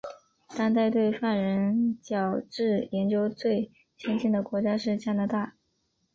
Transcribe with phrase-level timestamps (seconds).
[0.57, 5.53] 当代对犯人矫治研究最先进的国家是加拿大。